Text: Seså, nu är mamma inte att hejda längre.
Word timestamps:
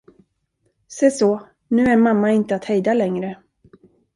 Seså, 0.87 1.47
nu 1.67 1.85
är 1.85 1.97
mamma 1.97 2.31
inte 2.31 2.55
att 2.55 2.65
hejda 2.65 2.93
längre. 2.93 3.37